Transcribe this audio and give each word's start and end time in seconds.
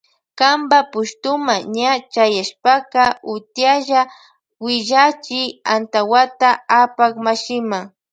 Kanpa 0.39 0.79
pushtuma 0.91 1.53
ña 1.75 1.91
chayashpaka 2.13 3.01
utiyalla 3.33 4.01
willachi 4.63 5.41
antawata 5.73 6.49
apak 6.81 7.13
mashima. 7.25 7.79